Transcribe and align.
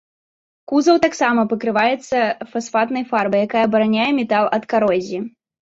Кузаў 0.71 0.97
таксама 1.05 1.41
пакрываецца 1.51 2.17
фасфатнай 2.53 3.07
фарбай, 3.13 3.41
якая 3.49 3.63
абараняе 3.69 4.11
метал 4.23 4.45
ад 4.59 4.63
карозіі. 4.73 5.25